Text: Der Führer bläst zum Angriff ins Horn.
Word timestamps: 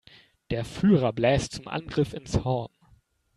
Der 0.49 0.65
Führer 0.65 1.13
bläst 1.13 1.51
zum 1.51 1.67
Angriff 1.67 2.13
ins 2.15 2.43
Horn. 2.43 2.71